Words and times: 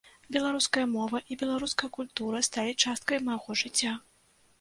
Беларуская 0.35 0.85
мова 0.93 1.19
і 1.35 1.37
беларуская 1.41 1.89
культура 1.97 2.41
сталі 2.47 2.73
часткай 2.87 3.21
майго 3.29 3.59
жыцця. 3.63 3.93